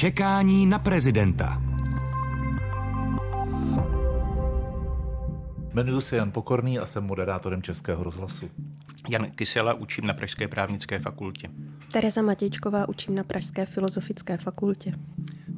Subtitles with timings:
[0.00, 1.62] Čekání na prezidenta.
[5.72, 8.50] Jmenuji se Jan Pokorný a jsem moderátorem Českého rozhlasu.
[9.08, 11.48] Jan Kysela učím na Pražské právnické fakultě.
[11.92, 14.92] Tereza Matějčková učím na Pražské filozofické fakultě.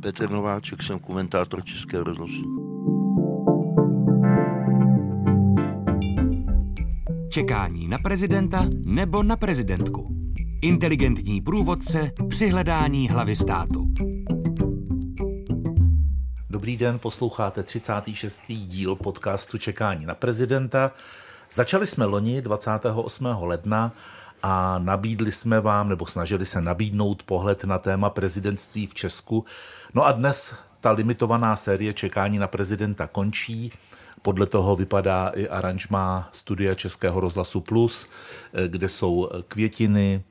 [0.00, 2.42] Petr Nováček, jsem komentátor Českého rozhlasu.
[7.28, 10.16] Čekání na prezidenta nebo na prezidentku.
[10.62, 13.92] Inteligentní průvodce při hledání hlavy státu.
[16.62, 18.42] Dobrý den, posloucháte 36.
[18.48, 20.92] díl podcastu Čekání na prezidenta.
[21.50, 23.26] Začali jsme loni 28.
[23.40, 23.92] ledna
[24.42, 29.44] a nabídli jsme vám, nebo snažili se nabídnout pohled na téma prezidentství v Česku.
[29.94, 33.72] No a dnes ta limitovaná série Čekání na prezidenta končí.
[34.22, 38.06] Podle toho vypadá i aranžma studia Českého rozhlasu Plus,
[38.66, 40.22] kde jsou květiny,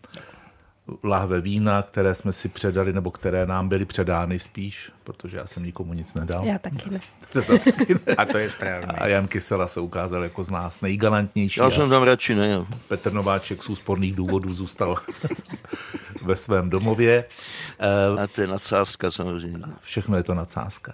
[1.03, 5.63] lahve vína, které jsme si předali, nebo které nám byly předány spíš, protože já jsem
[5.63, 6.45] nikomu nic nedal.
[6.45, 6.99] Já taky ne.
[8.17, 8.87] A to je správně.
[8.87, 11.59] A Jan Kysela se ukázal jako z nás nejgalantnější.
[11.59, 12.65] Já jsem tam radši ne.
[12.87, 14.95] Petr Nováček z úsporných důvodů zůstal
[16.21, 17.25] ve svém domově.
[18.23, 19.65] A to je nadsázka samozřejmě.
[19.81, 20.93] Všechno je to nadsázka.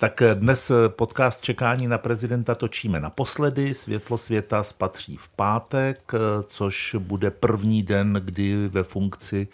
[0.00, 3.74] Tak dnes podcast Čekání na prezidenta točíme naposledy.
[3.74, 6.12] Světlo světa spatří v pátek,
[6.46, 9.48] což bude první den, kdy ve funkci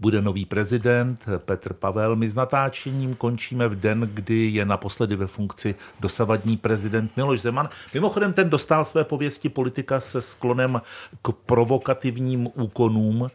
[0.00, 2.16] bude nový prezident Petr Pavel.
[2.16, 7.68] My s natáčením končíme v den, kdy je naposledy ve funkci dosavadní prezident Miloš Zeman.
[7.94, 10.80] Mimochodem ten dostal své pověsti politika se sklonem
[11.22, 13.30] k provokativním úkonům.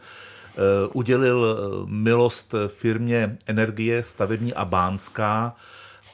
[0.93, 5.55] Udělil milost firmě Energie stavební a bánská,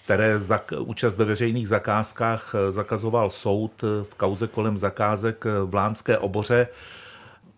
[0.09, 6.67] které za, účast ve veřejných zakázkách zakazoval soud v kauze kolem zakázek v Lánské oboře.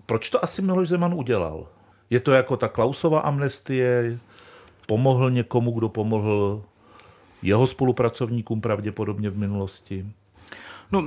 [0.05, 1.67] Proč to asi Miloš Zeman udělal?
[2.09, 4.19] Je to jako ta Klausova amnestie?
[4.87, 6.63] Pomohl někomu, kdo pomohl
[7.41, 10.05] jeho spolupracovníkům pravděpodobně v minulosti?
[10.91, 11.05] No,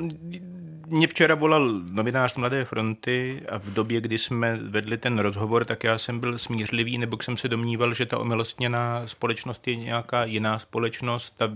[0.86, 5.84] mě včera volal novinář Mladé fronty a v době, kdy jsme vedli ten rozhovor, tak
[5.84, 10.58] já jsem byl smířlivý, nebo jsem se domníval, že ta omilostněná společnost je nějaká jiná
[10.58, 11.50] společnost a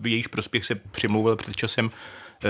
[0.00, 1.90] v jejíž prospěch se přimlouval před časem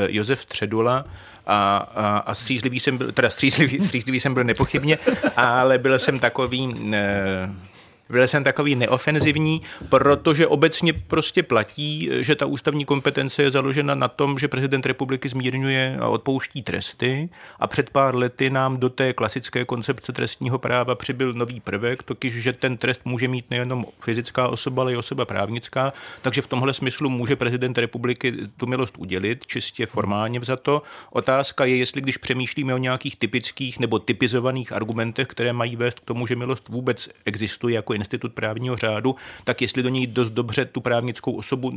[0.08, 1.04] Josef Středula
[1.46, 4.98] a, a, a střízlivý jsem byl, teda střízlivý, střízlivý jsem byl nepochybně,
[5.36, 6.74] ale byl jsem takový...
[6.92, 7.67] Eh,
[8.10, 14.08] byl jsem takový neofenzivní, protože obecně prostě platí, že ta ústavní kompetence je založena na
[14.08, 17.28] tom, že prezident republiky zmírňuje a odpouští tresty
[17.60, 22.34] a před pár lety nám do té klasické koncepce trestního práva přibyl nový prvek, totiž,
[22.34, 25.92] že ten trest může mít nejenom fyzická osoba, ale i osoba právnická,
[26.22, 30.82] takže v tomhle smyslu může prezident republiky tu milost udělit, čistě formálně vzato.
[31.10, 36.04] Otázka je, jestli když přemýšlíme o nějakých typických nebo typizovaných argumentech, které mají vést k
[36.04, 40.64] tomu, že milost vůbec existuje jako institut právního řádu, tak jestli do něj dost dobře
[40.64, 41.70] tu právnickou osobu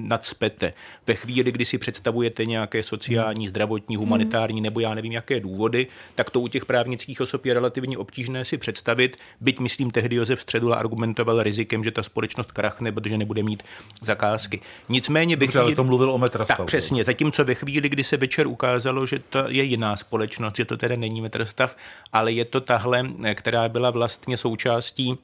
[0.00, 0.72] nadspete.
[1.06, 6.30] Ve chvíli, kdy si představujete nějaké sociální, zdravotní, humanitární nebo já nevím, jaké důvody, tak
[6.30, 9.16] to u těch právnických osob je relativně obtížné si představit.
[9.40, 13.62] Byť, myslím, tehdy Josef Středula argumentoval rizikem, že ta společnost krachne, protože nebude mít
[14.02, 14.60] zakázky.
[14.88, 15.76] Nicméně Dobře, chvíli...
[15.76, 16.58] to mluvil o metrastavu.
[16.58, 17.04] Tak, přesně.
[17.04, 20.96] Zatímco ve chvíli, kdy se večer ukázalo, že to je jiná společnost, že to tedy
[20.96, 21.76] není metrastav,
[22.12, 25.18] ale je to tahle, která byla vlastně součástí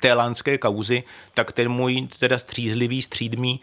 [0.00, 1.02] té lánské kauzy,
[1.34, 3.60] tak ten můj teda střízlivý, střídmý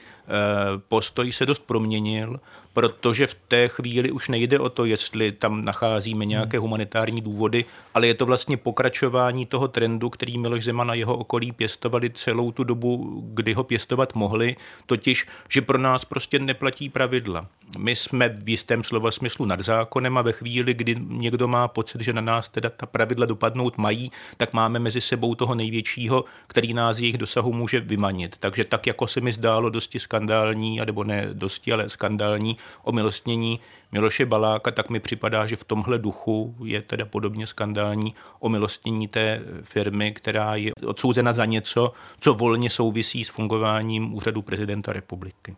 [0.87, 2.39] postoj se dost proměnil,
[2.75, 8.07] protože v té chvíli už nejde o to, jestli tam nacházíme nějaké humanitární důvody, ale
[8.07, 12.63] je to vlastně pokračování toho trendu, který Miloš Zeman a jeho okolí pěstovali celou tu
[12.63, 14.55] dobu, kdy ho pěstovat mohli,
[14.85, 17.47] totiž, že pro nás prostě neplatí pravidla.
[17.77, 22.01] My jsme v jistém slova smyslu nad zákonem a ve chvíli, kdy někdo má pocit,
[22.01, 26.73] že na nás teda ta pravidla dopadnout mají, tak máme mezi sebou toho největšího, který
[26.73, 28.37] nás jejich dosahu může vymanit.
[28.37, 33.59] Takže tak, jako se mi zdálo dosti skandální, nebo ne dosti, ale skandální omilostnění
[33.91, 39.41] Miloše Baláka, tak mi připadá, že v tomhle duchu je teda podobně skandální omilostnění té
[39.61, 45.55] firmy, která je odsouzena za něco, co volně souvisí s fungováním úřadu prezidenta republiky.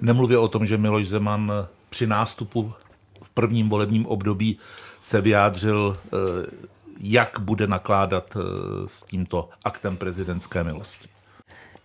[0.00, 1.52] Nemluvě o tom, že Miloš Zeman
[1.90, 2.72] při nástupu
[3.22, 4.58] v prvním volebním období
[5.00, 6.08] se vyjádřil, eh,
[7.00, 8.40] jak bude nakládat eh,
[8.88, 11.08] s tímto aktem prezidentské milosti.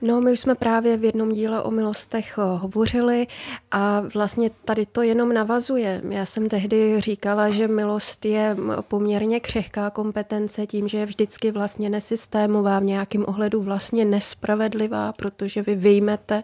[0.01, 3.27] No, my už jsme právě v jednom díle o milostech eh, hovořili
[3.71, 6.01] a vlastně tady to jenom navazuje.
[6.09, 11.89] Já jsem tehdy říkala, že milost je poměrně křehká kompetence tím, že je vždycky vlastně
[11.89, 16.43] nesystémová, v nějakém ohledu vlastně nespravedlivá, protože vy vyjmete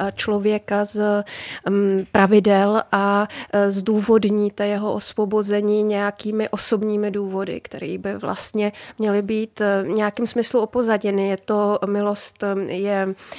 [0.00, 1.24] eh, člověka z
[1.68, 9.60] mm, pravidel a eh, zdůvodníte jeho osvobození nějakými osobními důvody, které by vlastně měly být
[9.60, 11.28] v nějakém smyslu opozaděny.
[11.28, 12.93] Je to milost je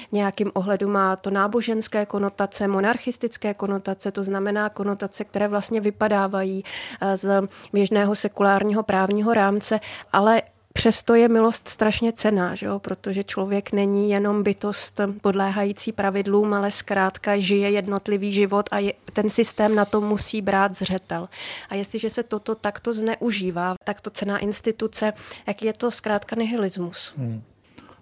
[0.09, 6.63] v nějakým ohledu má to náboženské konotace, monarchistické konotace, to znamená konotace, které vlastně vypadávají
[7.01, 9.79] eh, z běžného sekulárního právního rámce,
[10.13, 10.41] ale
[10.77, 12.79] Přesto je milost strašně cená, že jo?
[12.79, 19.29] protože člověk není jenom bytost podléhající pravidlům, ale zkrátka žije jednotlivý život a je, ten
[19.29, 21.29] systém na to musí brát zřetel.
[21.69, 25.13] A jestliže se toto takto zneužívá, tak to cená instituce,
[25.47, 27.13] jak je to zkrátka nihilismus.
[27.17, 27.43] Hmm.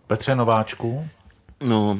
[0.07, 1.07] Petře Nováčku?
[1.63, 1.99] No,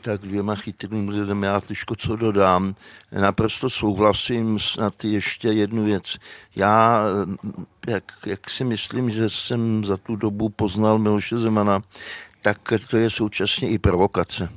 [0.00, 2.74] tak dvěma chytrým lidem já těžko co dodám.
[3.12, 6.16] Naprosto souhlasím snad ještě jednu věc.
[6.56, 7.02] Já,
[7.86, 11.82] jak, jak si myslím, že jsem za tu dobu poznal Miloše Zemana,
[12.42, 12.58] tak
[12.90, 14.48] to je současně i provokace.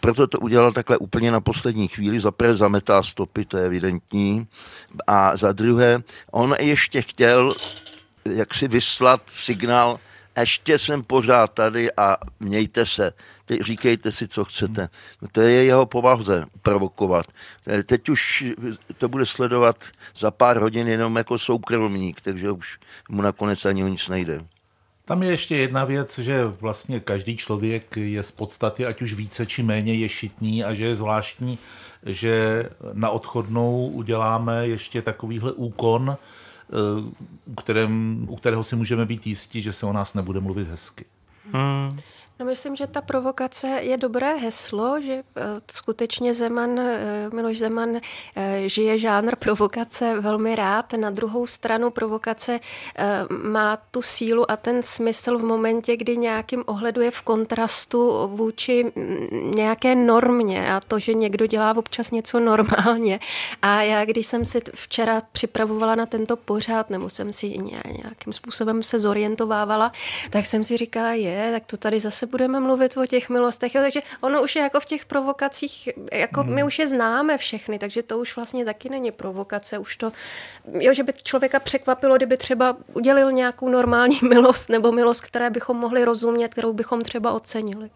[0.00, 2.20] Proto to udělal takhle úplně na poslední chvíli.
[2.20, 4.46] Za prvé zametá stopy, to je evidentní.
[5.06, 7.50] A za druhé, on ještě chtěl
[8.30, 10.00] jak si vyslat signál,
[10.40, 13.12] ještě jsem pořád tady a mějte se.
[13.44, 14.88] Teď říkejte si, co chcete.
[15.22, 17.26] No to je jeho povaze provokovat.
[17.66, 18.44] Eh, teď už
[18.98, 19.76] to bude sledovat
[20.16, 24.44] za pár hodin jenom jako soukromník, takže už mu nakonec ani o nic nejde.
[25.04, 29.46] Tam je ještě jedna věc, že vlastně každý člověk je z podstaty, ať už více
[29.46, 31.58] či méně, je šitný a že je zvláštní,
[32.06, 36.74] že na odchodnou uděláme ještě takovýhle úkon, eh,
[37.46, 41.04] u, kterém, u kterého si můžeme být jistí, že se o nás nebude mluvit hezky.
[41.52, 41.98] Hmm.
[42.38, 45.42] No myslím, že ta provokace je dobré heslo, že uh,
[45.72, 46.86] skutečně Zeman, uh,
[47.34, 47.98] Miloš Zeman uh,
[48.66, 50.92] žije žánr provokace velmi rád.
[50.92, 52.60] Na druhou stranu provokace
[53.42, 58.92] má tu sílu a ten smysl v momentě, kdy nějakým ohledu je v kontrastu vůči
[59.54, 63.20] nějaké normě a to, že někdo dělá občas něco normálně.
[63.62, 67.58] A já, když jsem si včera připravovala na tento pořád, nebo jsem si
[68.02, 69.92] nějakým způsobem se zorientovávala,
[70.30, 73.74] tak jsem si říkala, je, tak to tady zase zase budeme mluvit o těch milostech.
[73.74, 76.54] Jo, takže ono už je jako v těch provokacích, jako hmm.
[76.54, 79.78] my už je známe všechny, takže to už vlastně taky není provokace.
[79.78, 80.12] Už to,
[80.80, 85.76] jo, že by člověka překvapilo, kdyby třeba udělil nějakou normální milost nebo milost, které bychom
[85.76, 87.90] mohli rozumět, kterou bychom třeba ocenili.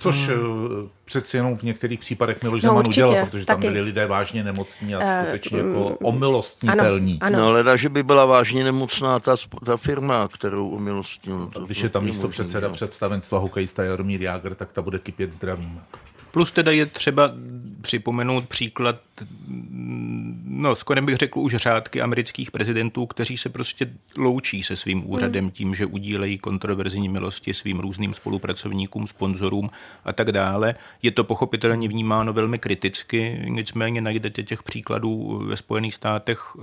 [0.00, 0.88] Což hmm.
[1.04, 3.62] přeci jenom v některých případech Miloš no, Zeman udělal, protože taky.
[3.62, 7.18] tam byli lidé vážně nemocní a uh, skutečně jako mm, omilostnitelní.
[7.20, 7.46] Ano, ano.
[7.46, 11.48] No leda, že by byla vážně nemocná ta, ta firma, kterou omilostnil.
[11.52, 12.74] To, Když je tam místo předseda no.
[12.74, 15.80] představenstva hokejista Jaromír Jágr, tak ta bude kypět zdravím.
[16.30, 17.32] Plus teda je třeba
[17.80, 18.96] připomenout příklad,
[20.44, 25.44] no skoro bych řekl už řádky amerických prezidentů, kteří se prostě loučí se svým úřadem
[25.44, 25.50] hmm.
[25.50, 29.70] tím, že udílejí kontroverzní milosti svým různým spolupracovníkům, sponzorům
[30.04, 30.74] a tak dále.
[31.02, 36.60] Je to pochopitelně vnímáno velmi kriticky, nicméně najdete těch příkladů ve Spojených státech eh,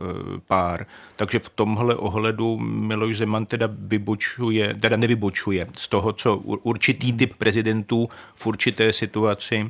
[0.48, 0.86] pár.
[1.16, 7.36] Takže v tomhle ohledu Miloš Zeman teda vybočuje, teda nevybočuje z toho, co určitý typ
[7.36, 9.68] prezidentů v určité situaci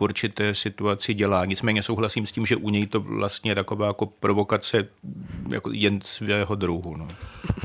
[0.00, 1.44] v určité situaci dělá.
[1.44, 4.88] Nicméně souhlasím s tím, že u něj to vlastně je taková jako provokace
[5.48, 6.96] jako jen svého druhu.
[6.96, 7.08] No.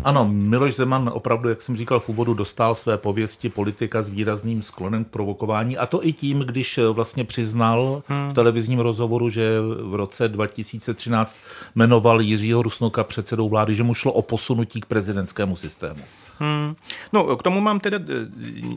[0.04, 4.64] Ano, Miloš Zeman opravdu, jak jsem říkal v úvodu, dostal své pověsti politika s výrazným
[4.64, 8.30] sklonem k provokování a to i tím, když vlastně přiznal hmm.
[8.30, 11.38] v televizním rozhovoru, že v roce 2013
[11.76, 16.04] jmenoval Jiřího Rusnoka předsedou vlády, že mu šlo o posunutí k prezidentskému systému.
[16.40, 16.76] Hmm.
[17.14, 18.28] No, k tomu mám teda eh,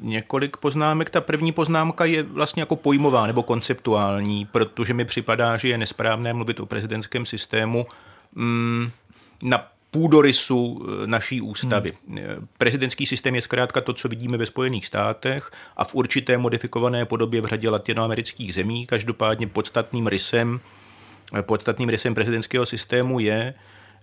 [0.02, 1.10] několik poznámek.
[1.10, 6.34] Ta první poznámka je vlastně jako pojmová nebo konceptuální, protože mi připadá, že je nesprávné
[6.34, 7.86] mluvit o prezidentském systému
[8.36, 8.90] hmm,
[9.42, 11.92] na půdorysu eh, naší ústavy.
[12.08, 12.48] Hmm.
[12.58, 17.40] Prezidentský systém je zkrátka to, co vidíme ve Spojených státech a v určité modifikované podobě
[17.40, 18.86] v řadě latinoamerických zemí.
[18.86, 20.60] Každopádně podstatným rysem,
[21.40, 23.54] podstatným rysem prezidentského systému je,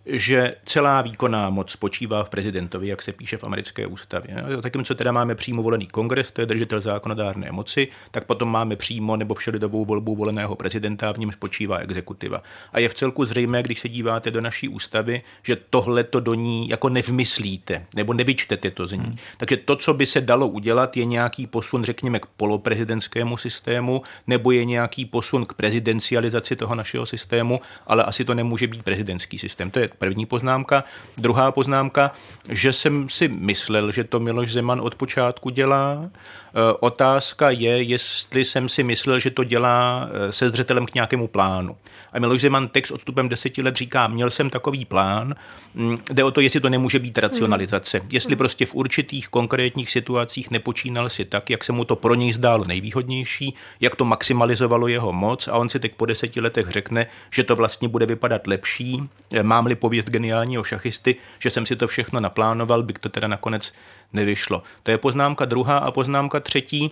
[0.06, 4.36] že celá výkonná moc spočívá v prezidentovi, jak se píše v americké ústavě.
[4.64, 9.16] Zatímco teda máme přímo volený kongres, to je držitel zákonodárné moci, tak potom máme přímo
[9.16, 12.44] nebo všelidovou volbu voleného prezidenta, v něm spočívá exekutiva.
[12.74, 16.34] A je v celku zřejmé, když se díváte do naší ústavy, že tohle to do
[16.34, 19.00] ní jako nevmyslíte, nebo nevyčtete to z ní.
[19.00, 19.18] Hmm.
[19.38, 24.52] Takže to, co by se dalo udělat, je nějaký posun, řekněme, k poloprezidentskému systému, nebo
[24.52, 29.72] je nějaký posun k prezidencializaci toho našeho systému, ale asi to nemůže být prezidentský systém.
[29.72, 30.84] To je první poznámka.
[31.18, 32.12] Druhá poznámka,
[32.50, 36.10] že jsem si myslel, že to Miloš Zeman od počátku dělá.
[36.56, 41.28] E, otázka je, jestli jsem si myslel, že to dělá e, se zřetelem k nějakému
[41.28, 41.78] plánu.
[42.16, 45.36] A Miloš Zeman text odstupem deseti let říká, měl jsem takový plán,
[45.74, 48.00] mm, jde o to, jestli to nemůže být racionalizace.
[48.00, 48.10] Hmm.
[48.12, 52.34] Jestli prostě v určitých konkrétních situacích nepočínal si tak, jak se mu to pro něj
[52.34, 57.08] zdálo nejvýhodnější, jak to maximalizovalo jeho moc a on si teď po deseti letech řekne,
[57.32, 61.88] že to vlastně bude vypadat lepší, e, mám-li pověst geniálního šachisty, že jsem si to
[61.88, 63.74] všechno naplánoval, by to teda nakonec
[64.14, 64.64] nevyšlo.
[64.84, 66.92] To je poznámka druhá a poznámka třetí.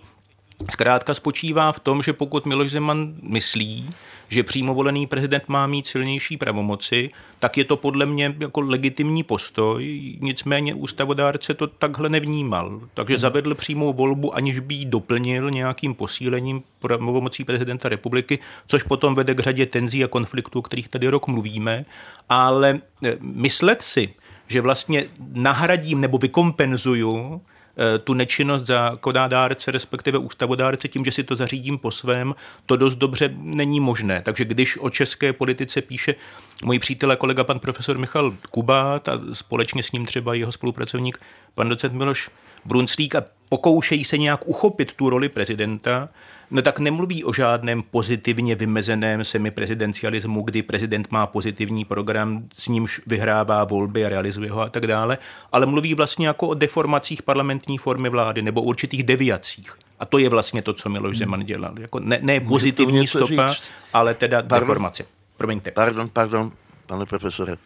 [0.69, 3.89] zkrátka spočívá v tom, že pokud Miloš Zeman myslí,
[4.29, 9.23] že přímo volený prezident má mít silnější pravomoci, tak je to podle mě jako legitimní
[9.23, 12.81] postoj, nicméně ústavodárce to takhle nevnímal.
[12.93, 19.15] Takže zavedl přímou volbu, aniž by ji doplnil nějakým posílením pravomocí prezidenta republiky, což potom
[19.15, 21.85] vede k řadě tenzí a konfliktů, o kterých tady rok mluvíme.
[22.29, 24.13] Ale eh, myslet si,
[24.47, 27.41] že vlastně nahradím nebo vykompenzuju
[27.77, 32.35] Eh, tu nečinnost za kodádárce, respektive ústavodárce tím, že si to zařídím po svém,
[32.65, 34.21] to dost dobře není možné.
[34.21, 36.15] Takže když o české politice píše
[36.63, 41.19] můj přítel a kolega pan profesor Michal Kubát a společně s ním třeba jeho spolupracovník
[41.53, 42.29] pan docent Miloš
[42.65, 46.09] Brunslík a pokoušejí se nějak uchopit tu roli prezidenta,
[46.53, 53.01] no tak nemluví o žádném pozitivně vymezeném semiprezidencialismu, kdy prezident má pozitivní program, s nímž
[53.07, 55.17] vyhrává volby a realizuje ho a tak dále,
[55.51, 59.73] ale mluví vlastně jako o deformacích parlamentní formy vlády nebo určitých deviacích.
[59.99, 61.47] A to je vlastně to, co Miloš Zeman hmm.
[61.47, 61.79] dělal.
[61.79, 63.61] Jako ne, ne pozitivní stopa, říct?
[63.93, 65.05] ale teda pardon, deformace.
[65.37, 65.71] Promiňte.
[65.71, 66.51] Pardon, pardon,
[66.85, 67.57] pane profesore.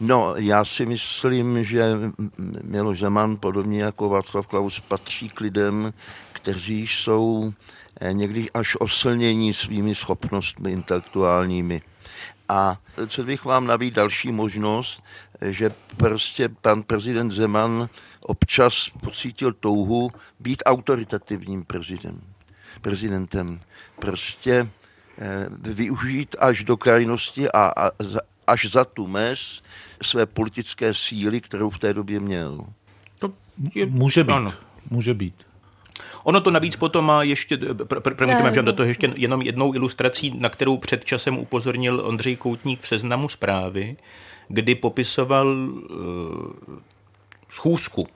[0.00, 1.84] No, já si myslím, že
[2.62, 5.92] Miloš Zeman, podobně jako Václav Klaus, patří k lidem,
[6.32, 7.52] kteří jsou
[8.12, 11.82] někdy až oslnění svými schopnostmi intelektuálními.
[12.48, 12.76] A
[13.08, 15.02] co bych vám nabít další možnost,
[15.40, 17.88] eh, že prostě pan prezident Zeman
[18.20, 22.20] občas pocítil touhu být autoritativním prezidentem.
[22.80, 23.60] prezidentem.
[23.98, 24.68] Prostě
[25.18, 27.90] eh, využít až do krajnosti a, a
[28.46, 29.62] až za tu mes
[30.02, 32.64] své politické síly, kterou v té době měl.
[33.18, 33.32] To
[33.74, 34.32] je, může být.
[34.32, 34.52] Ano.
[34.90, 35.34] Může být.
[36.24, 40.38] Ono to navíc potom má ještě, pr- pr- promiňte, do toho ještě jenom jednou ilustrací,
[40.38, 43.96] na kterou před časem upozornil Ondřej Koutník v seznamu zprávy,
[44.48, 46.76] kdy popisoval uh,
[47.50, 48.08] schůzku uh,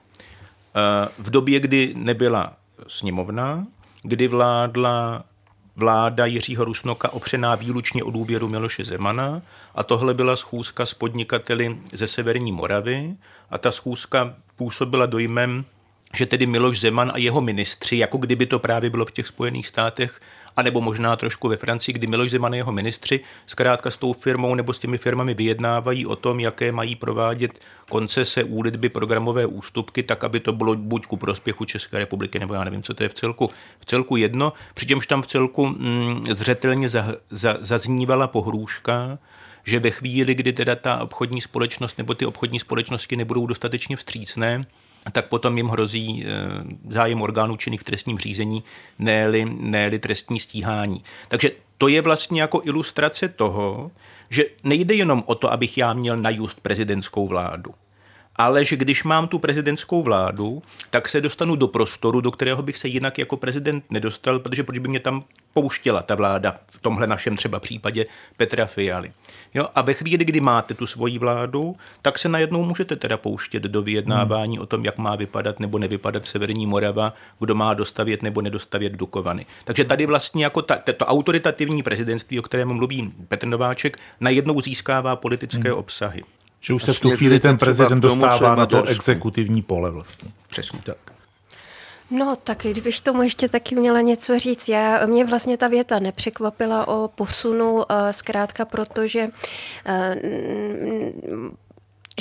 [1.17, 2.53] v době, kdy nebyla
[2.87, 3.67] sněmovna,
[4.03, 5.23] kdy vládla
[5.77, 9.41] vláda Jiřího Rusnoka opřená výlučně o důvěru Miloše Zemana
[9.75, 13.15] a tohle byla schůzka s podnikateli ze Severní Moravy
[13.49, 15.65] a ta schůzka působila dojmem,
[16.13, 19.67] že tedy Miloš Zeman a jeho ministři, jako kdyby to právě bylo v těch Spojených
[19.67, 20.19] státech,
[20.57, 24.55] anebo možná trošku ve Francii, kdy Miloš Zeman a jeho ministři zkrátka s tou firmou
[24.55, 30.23] nebo s těmi firmami vyjednávají o tom, jaké mají provádět koncese, úlitby, programové ústupky, tak,
[30.23, 33.13] aby to bylo buď ku prospěchu České republiky, nebo já nevím, co to je v
[33.13, 33.49] celku,
[33.79, 39.19] v celku jedno, přičemž tam v celku mm, zřetelně za, za, zaznívala pohrůžka,
[39.63, 44.65] že ve chvíli, kdy teda ta obchodní společnost nebo ty obchodní společnosti nebudou dostatečně vstřícné,
[45.11, 46.29] tak potom jim hrozí eh,
[46.89, 48.63] zájem orgánů činných v trestním řízení,
[48.99, 51.03] ne-li, ne trestní stíhání.
[51.27, 53.91] Takže to je vlastně jako ilustrace toho,
[54.29, 57.73] že nejde jenom o to, abych já měl najust prezidentskou vládu
[58.37, 62.77] ale že když mám tu prezidentskou vládu, tak se dostanu do prostoru, do kterého bych
[62.77, 67.07] se jinak jako prezident nedostal, protože proč by mě tam pouštěla ta vláda, v tomhle
[67.07, 68.05] našem třeba případě
[68.37, 69.11] Petra Fialy.
[69.53, 69.67] Jo?
[69.75, 73.81] A ve chvíli, kdy máte tu svoji vládu, tak se najednou můžete teda pouštět do
[73.81, 74.63] vyjednávání hmm.
[74.63, 79.45] o tom, jak má vypadat nebo nevypadat Severní Morava, kdo má dostavět nebo nedostavět Dukovany.
[79.63, 85.15] Takže tady vlastně jako ta, to autoritativní prezidentství, o kterém mluví Petr Nováček, najednou získává
[85.15, 85.79] politické hmm.
[85.79, 86.23] obsahy.
[86.61, 90.31] Že už se v tu chvíli ten prezident dostává na to exekutivní pole vlastně.
[90.49, 90.97] Přesně tak.
[92.11, 94.69] No, tak kdybych tomu ještě taky měla něco říct.
[94.69, 99.29] Já, mě vlastně ta věta nepřekvapila o posunu, eh, zkrátka protože
[99.85, 100.15] eh,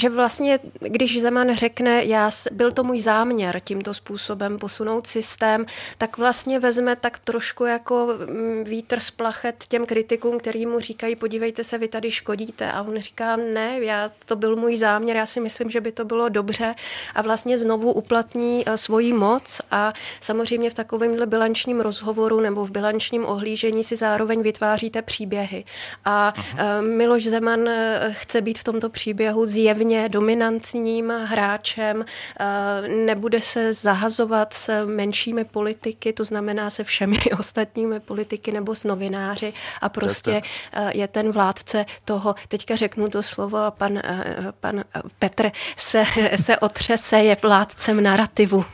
[0.01, 5.67] že vlastně, když Zeman řekne, já, byl to můj záměr tímto způsobem posunout systém,
[5.99, 11.17] tak vlastně vezme tak trošku jako mm, vítr z plachet těm kritikům, který mu říkají,
[11.17, 12.73] podívejte se, vy tady škodíte.
[12.73, 16.05] A on říká, ne, já, to byl můj záměr, já si myslím, že by to
[16.05, 16.75] bylo dobře
[17.15, 22.71] a vlastně znovu uplatní eh, svoji moc a samozřejmě v takovémhle bilančním rozhovoru nebo v
[22.71, 25.65] bilančním ohlížení si zároveň vytváříte příběhy.
[26.05, 26.45] A Aha.
[26.59, 32.05] Eh, Miloš Zeman eh, chce být v tomto příběhu zjevně relativně dominantním hráčem,
[32.41, 38.85] eh, nebude se zahazovat s menšími politiky, to znamená se všemi ostatními politiky nebo s
[38.85, 44.53] novináři a prostě eh, je ten vládce toho, teďka řeknu to slovo a pan, eh,
[44.61, 44.85] pan
[45.19, 46.05] Petr se,
[46.43, 48.65] se otřese, je vládcem narrativu.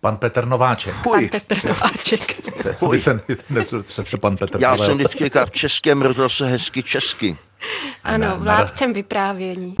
[0.00, 0.94] Pan Petr Nováček.
[1.04, 2.36] Pan Petr Nováček.
[3.86, 7.36] Se, se, pan Petr Já jsem vždycky říkal v českém rozhlase hezky česky.
[8.04, 9.76] Ano, vládcem vyprávění.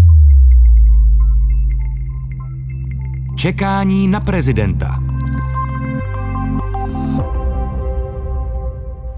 [3.36, 4.98] Čekání na prezidenta.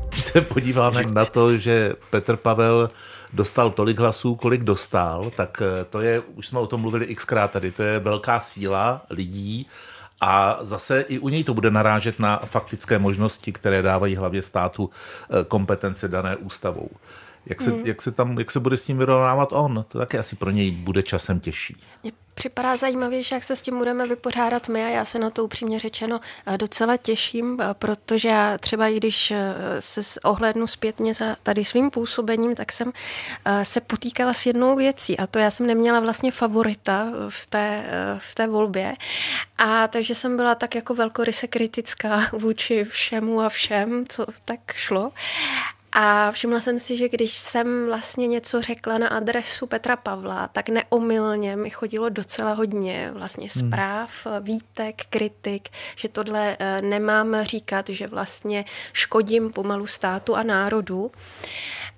[0.09, 2.91] Když se podíváme na to, že Petr Pavel
[3.33, 7.51] dostal tolik hlasů, kolik dostal, tak eh, to je, už jsme o tom mluvili xkrát
[7.51, 9.67] tady, to je velká síla lidí
[10.21, 14.91] A zase i u něj to bude narážet na faktické možnosti, které dávají hlavě státu
[14.91, 16.89] eh, kompetence dané ústavou.
[17.47, 17.87] Jak se, mm.
[17.87, 19.85] jak, se tam, jak se bude s tím vyrovnávat on?
[19.89, 21.77] To taky asi pro něj bude časem těžší.
[22.03, 25.45] Mně připadá zajímavější, jak se s tím budeme vypořádat my a já se na to
[25.45, 31.15] upřímně řečeno eh, docela těším, eh, protože já třeba i když eh, se ohlédnu zpětně
[31.15, 32.93] za tady svým působením, tak jsem
[33.63, 37.85] se potýkala s jednou věcí a to já jsem neměla vlastně favorita v té,
[38.19, 38.95] v té volbě
[39.59, 45.13] a takže jsem byla tak jako velkoryse kritická vůči všemu a všem, co tak šlo.
[45.99, 50.69] A všimla jsem si, že když jsem vlastně něco řekla na adresu Petra Pavla, tak
[50.69, 53.69] neomylně mi chodilo docela hodně vlastně hmm.
[53.69, 54.45] zpráv, hmm.
[54.45, 61.11] výtek, kritik, že tohle eh, nemám říkat, že vlastně škodím pomalu státu a národu.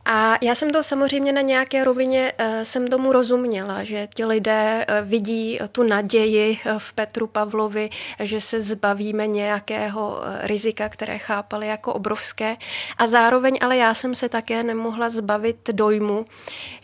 [0.04, 4.86] A já jsem to samozřejmě na nějaké rovině uh, jsem tomu rozuměla, že ti lidé
[4.88, 7.90] uh, vidí tu naději uh, v Petru Pavlovi,
[8.20, 12.56] že se zbavíme nějakého rizika, které chápali jako obrovské.
[12.98, 16.26] A zároveň ale já jsem se také nemohla zbavit dojmu,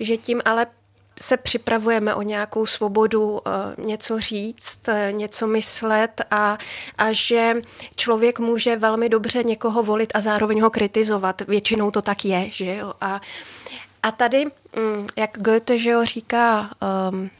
[0.00, 0.66] že tím ale
[1.20, 3.50] se připravujeme o nějakou svobodu eh,
[3.82, 6.58] něco říct, eh, něco myslet a,
[6.98, 7.54] a že
[7.96, 11.42] člověk může velmi dobře někoho volit a zároveň ho kritizovat.
[11.48, 12.92] Většinou to tak je, že jo.
[13.00, 13.20] A,
[14.02, 16.70] a tady, mm, jak Goethe, že jo, říká,
[17.10, 17.30] um,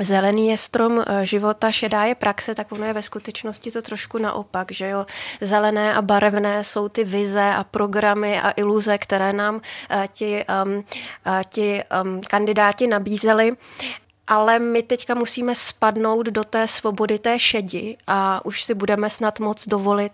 [0.00, 4.18] Zelený je strom eh, života, šedá je praxe, tak ono je ve skutečnosti to trošku
[4.18, 5.06] naopak, že jo.
[5.40, 9.60] Zelené a barevné jsou ty vize a programy a iluze, které nám uh,
[10.12, 10.84] ti, um,
[11.48, 13.56] ti um, kandidáti nabízeli
[14.32, 19.40] ale my teďka musíme spadnout do té svobody té šedi a už si budeme snad
[19.40, 20.12] moc dovolit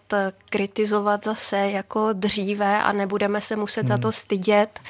[0.50, 3.88] kritizovat zase jako dříve a nebudeme se muset hmm.
[3.88, 4.80] za to stydět.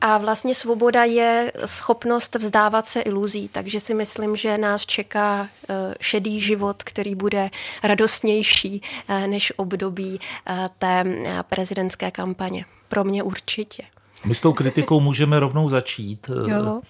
[0.00, 5.94] A vlastně svoboda je schopnost vzdávat se iluzí, takže si myslím, že nás čeká eh,
[6.00, 7.50] šedý život, který bude
[7.82, 11.04] radostnější eh, než období eh, té
[11.48, 12.64] prezidentské kampaně.
[12.88, 13.82] Pro mě určitě.
[14.24, 16.80] My s tou kritikou můžeme rovnou začít, jo.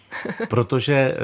[0.48, 1.16] protože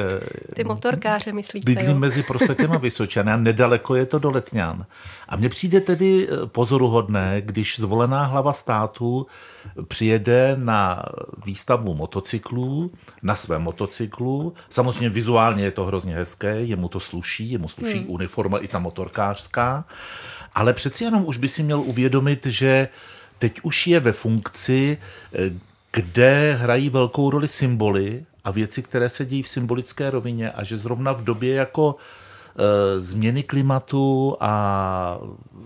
[0.54, 1.98] ty motorkáře myslíte, bydlím jo?
[1.98, 4.86] mezi Prosekem a Vysočanem a nedaleko je to do Letňan.
[5.28, 9.26] A mně přijde tedy pozoruhodné, když zvolená hlava státu
[9.88, 11.02] přijede na
[11.46, 12.90] výstavu motocyklů,
[13.22, 14.54] na svém motocyklu.
[14.68, 18.10] Samozřejmě vizuálně je to hrozně hezké, jemu to sluší, jemu sluší hmm.
[18.10, 19.84] uniforma i ta motorkářská,
[20.54, 22.88] ale přeci jenom už by si měl uvědomit, že
[23.38, 24.98] teď už je ve funkci,
[25.92, 30.76] kde hrají velkou roli symboly a věci, které se dějí v symbolické rovině a že
[30.76, 35.18] zrovna v době jako e, změny klimatu a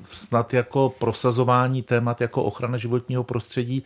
[0.03, 3.85] snad jako prosazování témat jako ochrana životního prostředí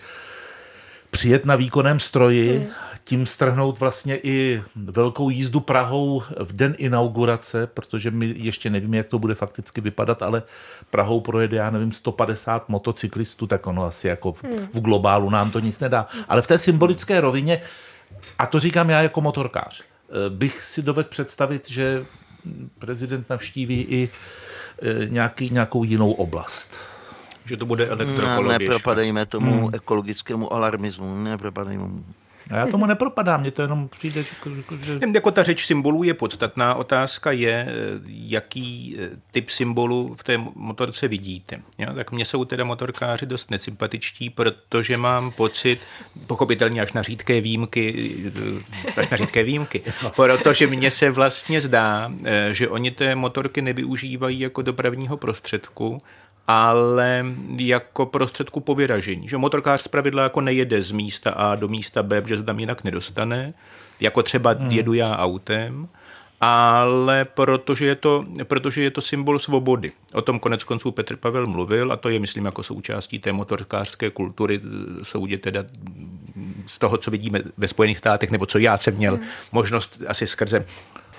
[1.10, 2.68] přijet na výkonném stroji, hmm.
[3.04, 9.06] tím strhnout vlastně i velkou jízdu Prahou v den inaugurace, protože my ještě nevíme, jak
[9.06, 10.42] to bude fakticky vypadat, ale
[10.90, 14.68] Prahou projede, já nevím, 150 motocyklistů, tak ono asi jako v, hmm.
[14.74, 16.06] v globálu nám to nic nedá.
[16.28, 17.60] Ale v té symbolické rovině,
[18.38, 22.04] a to říkám já jako motorkář, eh, bych si dovedl představit, že
[22.78, 24.08] prezident navštíví i
[24.82, 26.78] eh, nějaký, nějakou jinou oblast
[27.48, 28.58] že to bude elektrokologie.
[28.58, 29.74] Nepropadejme tomu hmm.
[29.74, 32.04] ekologickému alarmismu, nepropadejme mu.
[32.50, 35.00] A já tomu nepropadám, mě to jenom přijde, jako, že...
[35.14, 36.74] Jako ta řeč symbolů je podstatná.
[36.74, 37.66] Otázka je,
[38.06, 41.60] jaký eh, typ symbolů v té motorce vidíte.
[41.78, 41.94] Jo?
[41.94, 45.80] Tak mně jsou teda motorkáři dost nesympatičtí, protože mám pocit,
[46.26, 48.14] pochopitelně až na řídké výjimky,
[48.96, 49.82] eh, až na řídké výjimky,
[50.16, 55.98] protože mně se vlastně zdá, eh, že oni té motorky nevyužívají jako dopravního prostředku,
[56.48, 59.28] ale jako prostředku po vyražení.
[59.28, 62.84] Že motorkář zpravidla jako nejede z místa A do místa B, protože se tam jinak
[62.84, 63.52] nedostane,
[64.00, 64.70] jako třeba hmm.
[64.70, 65.88] jedu já autem,
[66.40, 69.92] ale protože je, to, protože je to symbol svobody.
[70.14, 74.10] O tom konec konců Petr Pavel mluvil a to je, myslím, jako součástí té motorkářské
[74.10, 74.60] kultury,
[75.02, 75.64] soudě teda
[76.66, 79.24] z toho, co vidíme ve Spojených státech, nebo co já jsem měl hmm.
[79.52, 80.64] možnost asi skrze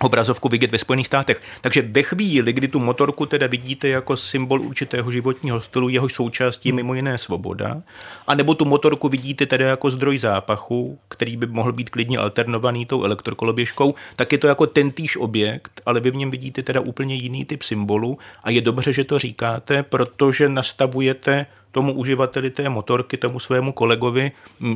[0.02, 1.42] obrazovku vidět ve Spojených státech.
[1.62, 6.72] Takže ve chvíli, kdy tu motorku teda vidíte jako symbol určitého životního stylu, jeho součástí
[6.72, 7.82] mimo jiné svoboda,
[8.28, 13.04] anebo tu motorku vidíte teda jako zdroj zápachu, který by mohl být klidně alternovaný tou
[13.04, 17.46] elektrokoloběžkou, tak je to jako tentýž objekt, ale vy v něm vidíte teda úplně jiný
[17.46, 23.40] typ symbolu a je dobře, že to říkáte, protože nastavujete tomu uživateli té motorky, tomu
[23.40, 24.32] svému kolegovi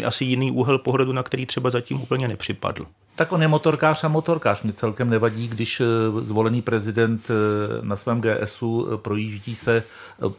[0.05, 2.85] asi jiný úhel pohledu, na který třeba zatím úplně nepřipadl.
[3.15, 4.61] Tak on je motorkář a motorkář.
[4.61, 5.85] Mě celkem nevadí, když eh,
[6.21, 7.33] zvolený prezident eh,
[7.81, 9.83] na svém GSu eh, projíždí se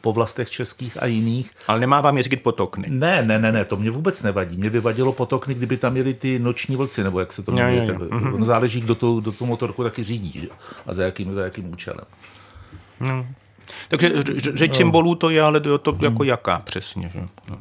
[0.01, 1.51] po vlastech českých a jiných.
[1.67, 2.87] Ale nemá vám jezdit potokny.
[2.91, 4.57] Ne, ne, ne, ne, to mě vůbec nevadí.
[4.57, 7.99] Mě by vadilo potokny, kdyby tam měli ty noční vlci, nebo jak se to jmenuje.
[8.39, 10.49] No, záleží, kdo tu, kdo tu motorku taky řídí že?
[10.87, 12.07] a za jakým, za jakým účelem.
[13.01, 13.27] No.
[13.89, 14.77] Takže řeč no.
[14.77, 16.29] symbolů to je, ale to, to jako hmm.
[16.29, 17.11] jaká přesně.
[17.13, 17.21] Že?
[17.51, 17.61] No.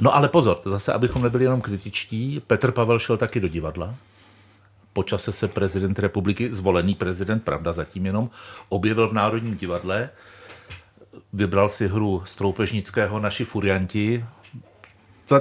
[0.00, 3.94] no ale pozor, zase abychom nebyli jenom kritičtí, Petr Pavel šel taky do divadla.
[4.92, 8.30] Počase se prezident republiky, zvolený prezident, pravda zatím jenom,
[8.68, 10.10] objevil v Národním divadle.
[11.32, 14.24] Vybral si hru Stroupežnického Naši furianti,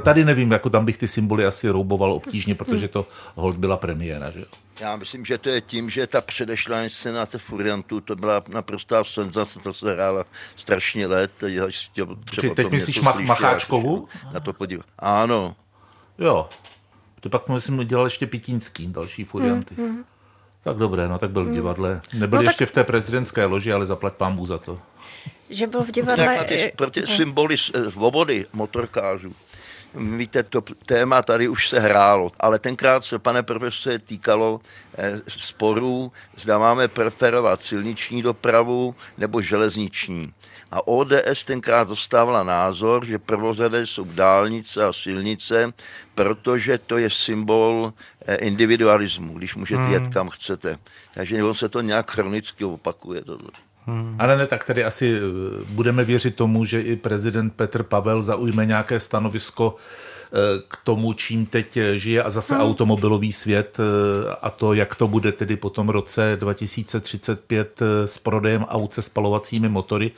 [0.03, 4.31] tady nevím, jako tam bych ty symboly asi rouboval obtížně, protože to hold byla premiéra,
[4.31, 4.45] že jo?
[4.79, 9.03] Já myslím, že to je tím, že ta předešlá scéna té Furiantu, to byla naprostá
[9.03, 11.31] senzace, to se hrála strašně let.
[12.25, 14.07] Třeba teď myslíš Mach- Macháčkovu?
[14.33, 14.85] Na to podívat.
[14.99, 15.55] Ano.
[16.19, 16.49] Jo.
[17.19, 19.75] To pak myslím dělal ještě Pitínský, další Furianty.
[19.77, 20.03] Mm, mm.
[20.63, 22.01] Tak dobré, no tak byl v divadle.
[22.13, 22.69] Nebyl no, ještě tak...
[22.69, 24.79] v té prezidentské loži, ale zaplať pán za to.
[25.49, 26.25] Že byl v divadle...
[26.25, 29.35] Jak na ty, ty symboly svobody motorkářů
[29.97, 34.61] Víte, to téma tady už se hrálo, ale tenkrát se, pane profesore, týkalo
[34.97, 40.33] eh, sporů, zda máme preferovat silniční dopravu nebo železniční.
[40.71, 45.73] A ODS tenkrát dostávala názor, že prvořadé jsou dálnice a silnice,
[46.15, 47.93] protože to je symbol
[48.25, 49.93] eh, individualismu, když můžete hmm.
[49.93, 50.77] jet kam chcete.
[51.13, 53.21] Takže on se to nějak chronicky opakuje.
[53.21, 53.51] Tohle.
[53.85, 54.15] Hmm.
[54.19, 55.21] Ale ne, tak tedy asi eh,
[55.69, 61.45] budeme věřit tomu, že i prezident Petr Pavel zaujme nějaké stanovisko eh, k tomu, čím
[61.45, 62.63] teď žije a zase hmm.
[62.63, 68.63] automobilový svět eh, a to, jak to bude tedy po tom roce 2035 s prodejem
[68.63, 70.11] aut se spalovacími motory.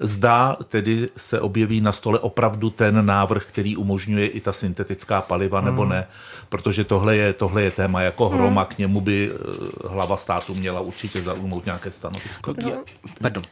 [0.00, 5.58] Zdá tedy se objeví na stole opravdu ten návrh, který umožňuje i ta syntetická paliva,
[5.58, 5.66] hmm.
[5.66, 6.08] nebo ne,
[6.48, 8.38] protože tohle je, tohle je téma jako hmm.
[8.38, 8.74] hroma, hmm.
[8.74, 12.54] k němu by eh, hlava státu měla určitě zaujmout nějaké stanovisko.
[12.62, 12.84] No,
[13.20, 13.42] Pardon.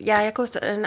[0.00, 0.44] Já jako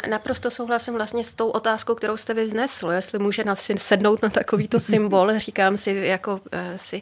[0.10, 4.80] naprosto souhlasím vlastně s tou otázkou, kterou jste vyznesl, jestli může na sednout na takovýto
[4.80, 5.40] symbol.
[5.40, 6.40] Říkám si, jako uh,
[6.76, 7.02] si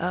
[0.00, 0.06] uh,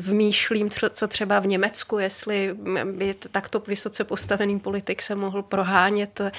[0.00, 6.32] vmýšlím, co třeba v Německu, jestli by takto vysoce postavený politik se mohl prohánět Eh,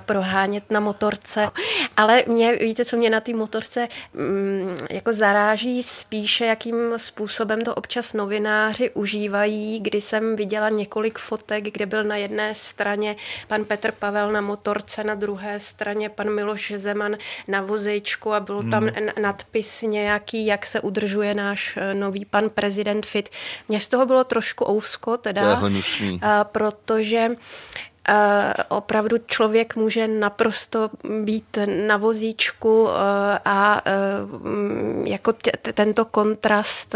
[0.00, 1.50] prohánět na motorce.
[1.96, 7.74] Ale mě, víte, co mě na té motorce mm, jako zaráží spíše, jakým způsobem to
[7.74, 13.16] občas novináři užívají, kdy jsem viděla několik fotek, kde byl na jedné straně
[13.48, 17.16] pan Petr Pavel na motorce, na druhé straně pan Miloš Zeman
[17.48, 19.08] na vozejčku a byl tam hmm.
[19.22, 23.28] nadpis nějaký, jak se udržuje náš eh, nový pan prezident Fit.
[23.68, 25.62] Mně z toho bylo trošku ousko, teda,
[26.42, 27.28] protože
[28.68, 30.90] opravdu člověk může naprosto
[31.24, 32.92] být na vozíčku e,
[33.44, 33.92] a e,
[35.10, 35.32] jako
[35.74, 36.94] tento kontrast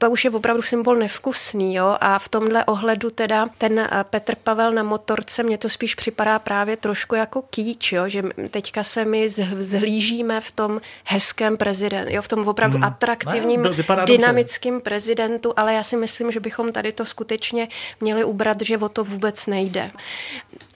[0.00, 1.74] to už je opravdu symbol nevkusný.
[1.74, 1.96] Jo?
[2.00, 6.38] A v tomhle ohledu teda ten eh, Petr Pavel na motorce, mně to spíš připadá
[6.38, 8.08] právě trošku jako kýč, jo?
[8.08, 12.22] že teďka se my zhlížíme v tom hezkém prezidentu, jo?
[12.22, 12.84] v tom opravdu hmm.
[12.84, 13.70] atraktivním, ne,
[14.06, 14.84] dynamickým dobře.
[14.84, 17.68] prezidentu, ale já si myslím, že bychom tady to skutečně
[18.00, 19.90] měli ubrat, že o to vůbec nejde.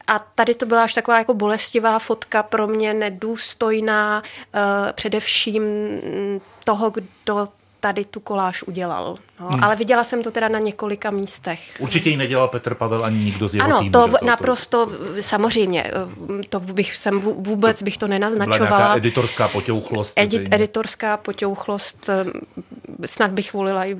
[0.07, 4.23] A tady to byla až taková jako bolestivá fotka pro mě, nedůstojná,
[4.55, 5.63] uh, především
[6.65, 7.49] toho, kdo
[7.85, 9.17] tady tu koláž udělal.
[9.41, 9.65] No, hmm.
[9.65, 11.61] Ale viděla jsem to teda na několika místech.
[11.79, 13.93] Určitě ji nedělal Petr Pavel ani nikdo z jeho ano, týmu.
[13.93, 15.91] to v, naprosto, samozřejmě,
[16.49, 18.77] to bych jsem vůbec bych to nenaznačovala.
[18.77, 20.13] Byla editorská potěuchlost.
[20.17, 22.11] Edi, editorská potěuchlost,
[23.05, 23.97] snad bych volila i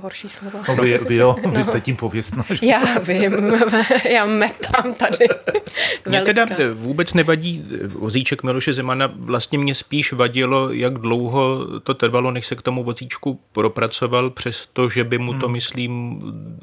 [0.00, 0.60] horší slova.
[0.68, 1.50] No, vy, vy jo, no.
[1.50, 2.44] vy jste tím pověstná.
[2.50, 2.66] Že?
[2.66, 3.52] Já vím,
[4.10, 5.26] já metám tady.
[6.08, 12.30] Mě teda vůbec nevadí vozíček Miloše Zemana, vlastně mě spíš vadilo, jak dlouho to trvalo,
[12.30, 15.52] než se k tomu vozíčku propracoval přes to, že by mu to, hmm.
[15.52, 16.20] myslím,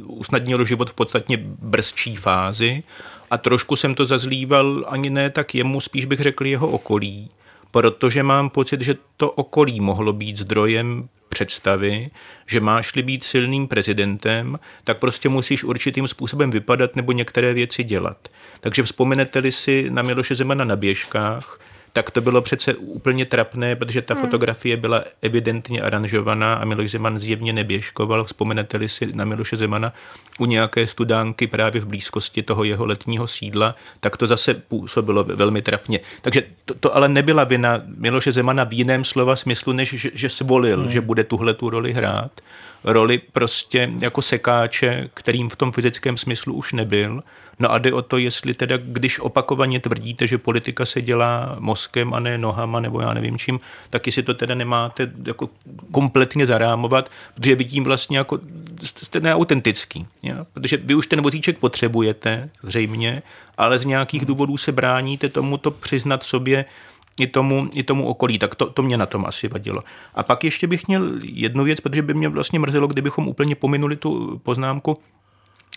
[0.08, 2.84] usnadnilo život v podstatně brzčí fázi
[3.32, 7.30] a trošku jsem to zazlíval ani ne tak jemu, spíš bych řekl jeho okolí,
[7.72, 12.10] protože mám pocit, že to okolí mohlo být zdrojem představy,
[12.48, 18.28] že máš-li být silným prezidentem, tak prostě musíš určitým způsobem vypadat nebo některé věci dělat.
[18.60, 21.60] Takže vzpomenete-li si na Miloše Zemana na běžkách,
[21.94, 24.24] tak to bylo přece úplně trapné, protože ta hmm.
[24.24, 28.24] fotografie byla evidentně aranžovaná a Miloš Zeman zjevně neběžkoval.
[28.24, 29.94] Vzpomenete-li si na Miloše Zemana
[30.40, 35.62] u nějaké studánky právě v blízkosti toho jeho letního sídla, tak to zase působilo velmi
[35.62, 36.00] trapně.
[36.22, 40.30] Takže to, to ale nebyla vina Miloše Zemana v jiném slova smyslu, než že, že
[40.30, 40.90] svolil, hmm.
[40.90, 42.32] že bude tuhle tu roli hrát.
[42.84, 47.24] Roli prostě jako sekáče, kterým v tom fyzickém smyslu už nebyl
[47.62, 52.14] No a jde o to, jestli teda, když opakovaně tvrdíte, že politika se dělá mozkem
[52.14, 55.50] a ne nohama nebo já nevím čím, tak jestli to teda nemáte jako
[55.92, 58.40] kompletně zarámovat, protože vidím vlastně jako
[58.84, 60.08] jste neautentický.
[60.24, 60.46] Ja?
[60.54, 63.22] Protože vy už ten vozíček potřebujete, zřejmě,
[63.58, 66.66] ale z nějakých důvodů se bráníte tomu to přiznat sobě,
[67.20, 69.84] i tomu, i tomu okolí, tak to, to mě na tom asi vadilo.
[70.16, 73.96] A pak ještě bych měl jednu věc, protože by mě vlastně mrzelo, kdybychom úplně pominuli
[73.96, 74.98] tu poznámku,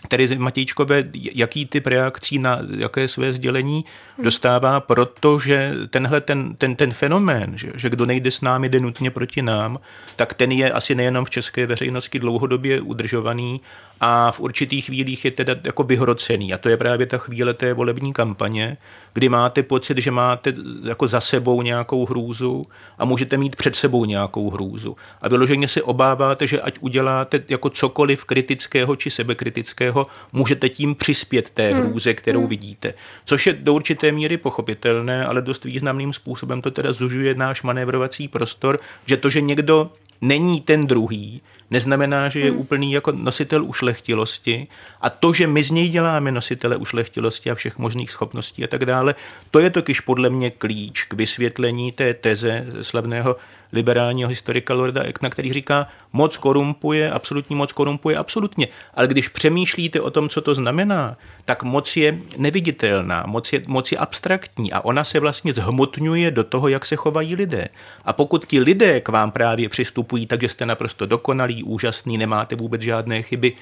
[0.07, 3.85] Terezy Matějčkové, jaký typ reakcí na jaké své sdělení
[4.23, 9.11] dostává, protože tenhle ten, ten, ten fenomén, že, že kdo nejde s námi, jde nutně
[9.11, 9.79] proti nám,
[10.15, 13.61] tak ten je asi nejenom v české veřejnosti dlouhodobě udržovaný
[13.99, 16.53] a v určitých chvílích je teda jako vyhrocený.
[16.53, 18.77] A to je právě ta chvíle té volební kampaně,
[19.13, 20.53] kdy máte pocit, že máte
[20.83, 22.63] jako za sebou nějakou hrůzu
[22.97, 24.95] a můžete mít před sebou nějakou hrůzu.
[25.21, 31.49] A vyloženě se obáváte, že ať uděláte jako cokoliv kritického či sebekritického, můžete tím přispět
[31.49, 31.81] té hmm.
[31.81, 32.49] hrůze, kterou hmm.
[32.49, 32.93] vidíte.
[33.25, 38.27] Což je do určité míry pochopitelné, ale dost významným způsobem to teda zužuje náš manévrovací
[38.27, 42.59] prostor, že to, že někdo není ten druhý, neznamená, že je hmm.
[42.59, 44.67] úplný jako nositel ušlechtilosti
[45.01, 48.85] a to, že my z něj děláme nositele ušlechtilosti a všech možných schopností a tak
[48.85, 49.15] dále,
[49.51, 53.35] to je totiž podle mě klíč k vysvětlení té teze slavného
[53.75, 58.67] liberálního historika Lorda Ekna, který říká, moc korumpuje, absolutní moc korumpuje absolutně.
[58.93, 63.91] Ale když přemýšlíte o tom, co to znamená, tak moc je neviditelná, moc je, moc
[63.91, 67.67] je abstraktní a ona se vlastně zhmotňuje do toho, jak se chovají lidé.
[68.05, 72.81] A pokud ti lidé k vám právě přistupují, takže jste naprosto dokonalí, úžasný, nemáte vůbec
[72.81, 73.53] žádné chyby,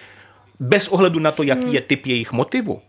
[0.59, 1.73] bez ohledu na to, jaký hmm.
[1.73, 2.81] je typ jejich motivu,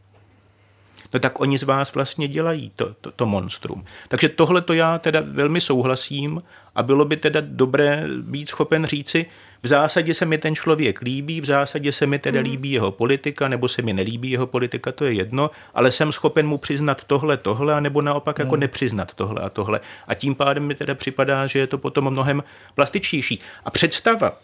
[1.14, 3.84] no tak oni z vás vlastně dělají to, to, to monstrum.
[4.08, 6.42] Takže tohle to já teda velmi souhlasím
[6.74, 9.26] a bylo by teda dobré být schopen říci,
[9.62, 12.50] v zásadě se mi ten člověk líbí, v zásadě se mi teda hmm.
[12.50, 16.46] líbí jeho politika, nebo se mi nelíbí jeho politika, to je jedno, ale jsem schopen
[16.46, 18.60] mu přiznat tohle, tohle, nebo naopak jako hmm.
[18.60, 19.80] nepřiznat tohle a tohle.
[20.06, 23.40] A tím pádem mi teda připadá, že je to potom mnohem plastičtější.
[23.64, 24.38] A představa,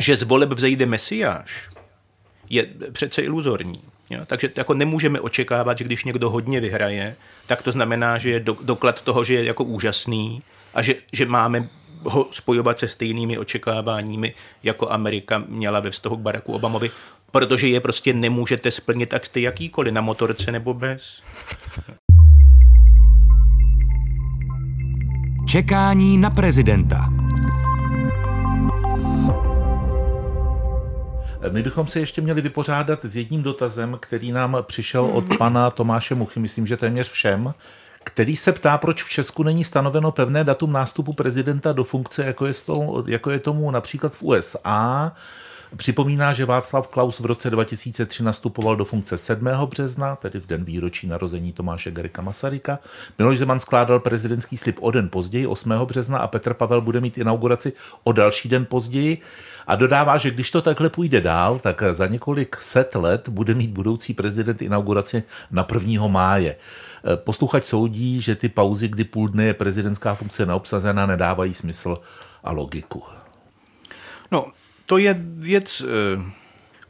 [0.00, 1.70] že z voleb vzejde mesiáš,
[2.50, 3.82] je přece iluzorní.
[4.12, 4.20] Jo?
[4.26, 8.56] Takže jako nemůžeme očekávat, že když někdo hodně vyhraje, tak to znamená, že je do,
[8.62, 10.42] doklad toho, že je jako úžasný
[10.74, 11.68] a že, že máme
[12.04, 16.90] ho spojovat se stejnými očekáváními, jako Amerika měla ve vztahu k Baracku Obamovi,
[17.30, 21.22] protože je prostě nemůžete splnit, tak jste jakýkoliv na motorce nebo bez.
[25.48, 27.08] Čekání na prezidenta.
[31.50, 36.14] My bychom se ještě měli vypořádat s jedním dotazem, který nám přišel od pana Tomáše
[36.14, 37.54] Muchy, myslím, že téměř všem,
[38.04, 42.46] který se ptá, proč v Česku není stanoveno pevné datum nástupu prezidenta do funkce, jako
[42.46, 45.12] je, to, jako je tomu například v USA.
[45.76, 49.48] Připomíná, že Václav Klaus v roce 2003 nastupoval do funkce 7.
[49.66, 52.78] března, tedy v den výročí narození Tomáše Garika Masaryka.
[53.18, 55.70] Miloš Zeman skládal prezidentský slib o den později, 8.
[55.70, 57.72] března, a Petr Pavel bude mít inauguraci
[58.04, 59.18] o další den později.
[59.66, 63.70] A dodává, že když to takhle půjde dál, tak za několik set let bude mít
[63.70, 66.06] budoucí prezident inauguraci na 1.
[66.06, 66.56] máje.
[67.16, 72.00] Posluchač soudí, že ty pauzy, kdy půl dne je prezidentská funkce neobsazena, nedávají smysl
[72.44, 73.02] a logiku.
[74.30, 74.46] No,
[74.86, 76.41] to je věc eh,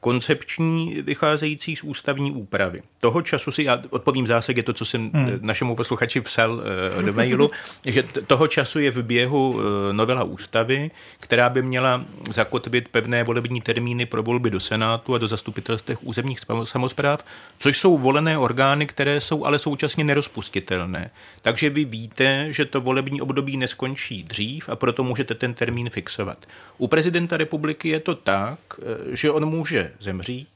[0.03, 2.83] koncepční, vycházející z ústavní úpravy.
[3.01, 5.29] Toho času si, já odpovím zásadě to, co jsem hmm.
[5.29, 6.63] Eh, našemu posluchači psal
[6.99, 7.51] eh, do mailu,
[7.85, 9.61] že toho času je v běhu
[9.93, 15.29] novela ústavy, která by měla zakotvit pevné volební termíny pro volby do Senátu a do
[15.29, 17.25] zastupitelstv územních samozpráv,
[17.59, 21.11] což jsou volené orgány, které jsou ale současně nerozpustitelné.
[21.43, 26.47] Takže vy víte, že to volební období neskončí dřív a proto můžete ten termín fixovat.
[26.79, 30.49] U prezidenta republiky je to tak, eh, že on může zemřít,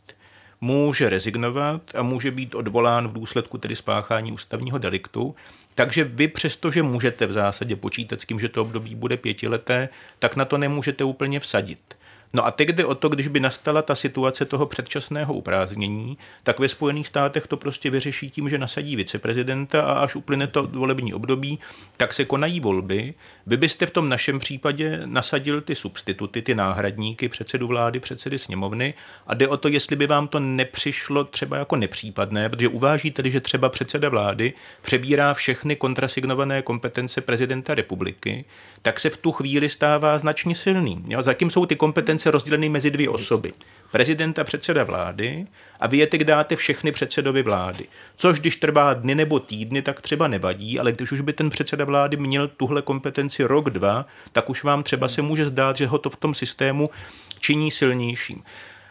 [0.61, 5.35] může rezignovat a může být odvolán v důsledku tedy spáchání ústavního deliktu.
[5.75, 9.89] Takže vy přesto, že můžete v zásadě počítat s tím, že to období bude pětileté,
[10.19, 11.96] tak na to nemůžete úplně vsadit.
[12.33, 16.59] No a teď jde o to, když by nastala ta situace toho předčasného uprázdnění, tak
[16.59, 21.15] ve Spojených státech to prostě vyřeší tím, že nasadí viceprezidenta a až uplyne to volební
[21.15, 21.59] období,
[21.97, 23.15] tak se konají volby.
[23.47, 28.95] Vy byste v tom našem případě nasadil ty substituty, ty náhradníky, předsedu vlády, předsedy sněmovny
[29.27, 33.41] a jde o to, jestli by vám to nepřišlo třeba jako nepřípadné, protože uvážíte, že
[33.41, 38.45] třeba předseda vlády přebírá všechny kontrasignované kompetence prezidenta republiky,
[38.83, 41.05] tak se v tu chvíli stává značně silný.
[41.09, 41.23] Jo?
[41.23, 43.53] Zatím jsou ty kompetence rozděleny mezi dvě osoby.
[43.93, 45.47] Prezident a předseda vlády
[45.81, 47.87] a vy je teď dáte všechny předsedovi vlády.
[48.17, 51.85] Což když trvá dny nebo týdny, tak třeba nevadí, ale když už by ten předseda
[51.85, 55.99] vlády měl tuhle kompetenci rok, dva, tak už vám třeba se může zdát, že ho
[55.99, 56.91] to v tom systému
[57.39, 58.43] činí silnějším.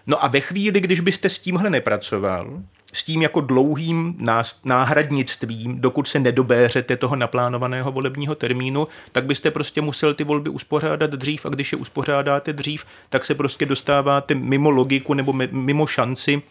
[0.08, 2.62] No a ve chvíli, když byste s tímhle nepracoval,
[2.96, 4.16] s tím jako dlouhým
[4.64, 11.12] náhradnictvím, dokud se nedobéřete toho naplánovaného volebního termínu, tak byste prostě musel ty volby uspořádat
[11.12, 16.42] dřív a když je uspořádáte dřív, tak se prostě dostáváte mimo logiku nebo mimo šanci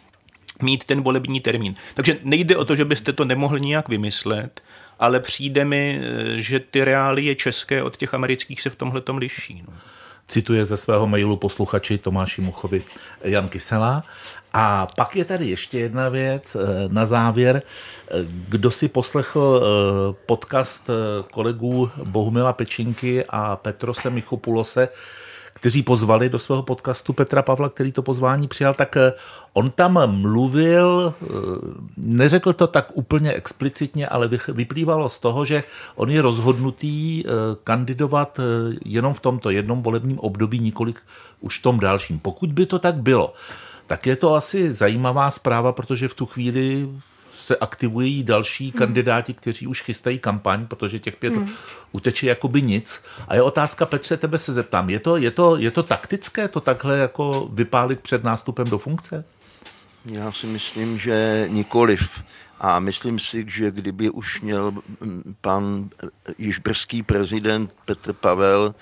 [0.62, 1.74] mít ten volební termín.
[1.94, 4.62] Takže nejde o to, že byste to nemohli nějak vymyslet,
[4.98, 6.00] ale přijde mi,
[6.36, 9.62] že ty reálie české od těch amerických se v tomhle tom liší.
[9.68, 9.74] No.
[10.28, 12.82] Cituje ze svého mailu posluchači Tomáši Muchovi
[13.24, 14.04] Jan Kysela.
[14.56, 16.56] A pak je tady ještě jedna věc
[16.88, 17.62] na závěr.
[18.48, 19.62] Kdo si poslechl
[20.26, 20.90] podcast
[21.32, 24.88] kolegů Bohumila Pečinky a Petrose Michopulose,
[25.64, 29.12] kteří pozvali do svého podcastu Petra Pavla, který to pozvání přijal, tak eh,
[29.52, 31.26] on tam mluvil, eh,
[31.96, 35.64] neřekl to tak úplně explicitně, ale vyplývalo z toho, že
[35.96, 37.30] on je rozhodnutý eh,
[37.64, 38.40] kandidovat
[38.84, 41.00] jenom v tomto jednom volebním období, několik
[41.40, 42.18] už v tom dalším.
[42.18, 43.32] Pokud by to tak bylo,
[43.86, 46.88] tak je to asi zajímavá zpráva, protože v tu chvíli
[47.44, 48.78] se aktivují další hmm.
[48.78, 51.50] kandidáti, kteří už chystají kampaň, protože těch pět hmm.
[51.92, 53.02] uteče jakoby nic.
[53.28, 56.60] A je otázka, Petře, tebe se zeptám, je to, je to, je to taktické to
[56.60, 59.24] takhle jako vypálit před nástupem do funkce?
[60.04, 62.22] Já si myslím, že nikoliv.
[62.66, 64.72] A myslím si, že kdyby už měl
[65.40, 65.90] pan
[66.38, 68.74] již brzký prezident Petr Pavel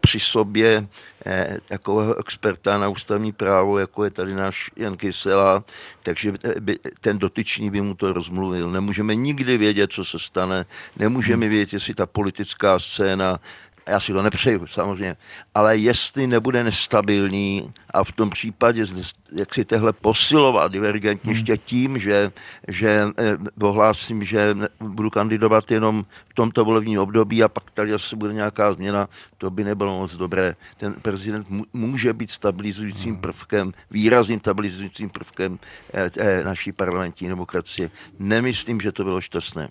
[0.00, 0.88] při sobě
[1.26, 5.64] eh, takového experta na ústavní právo, jako je tady náš Jan Kysela,
[6.02, 8.70] takže by, ten dotyčný by mu to rozmluvil.
[8.70, 11.54] Nemůžeme nikdy vědět, co se stane, nemůžeme hmm.
[11.54, 13.40] vědět, jestli ta politická scéna
[13.88, 15.16] já si to nepřeju samozřejmě,
[15.54, 18.84] ale jestli nebude nestabilní a v tom případě
[19.32, 21.62] jak si tehle posilovat divergentně ještě hmm.
[21.64, 22.32] tím, že,
[22.68, 28.32] že eh, že budu kandidovat jenom v tomto volebním období a pak tady zase bude
[28.32, 30.56] nějaká změna, to by nebylo moc dobré.
[30.76, 33.20] Ten prezident může být stabilizujícím hmm.
[33.20, 35.58] prvkem, výrazným stabilizujícím prvkem
[35.92, 37.90] eh, eh, naší parlamentní demokracie.
[38.18, 39.68] Nemyslím, že to bylo šťastné.